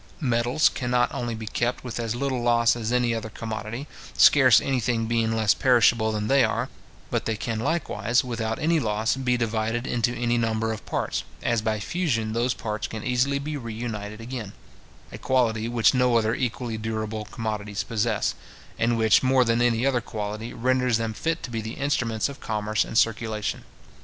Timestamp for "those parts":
12.33-12.87